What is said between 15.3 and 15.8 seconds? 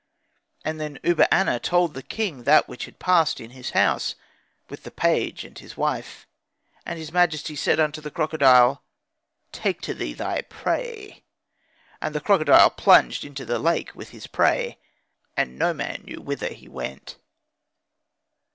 and no